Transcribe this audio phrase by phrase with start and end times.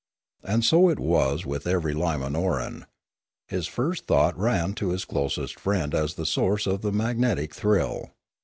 [0.43, 2.87] And so it was with every Limanoran;
[3.47, 8.09] his first thought ran to his closest friend as the source of the magnetic thrill.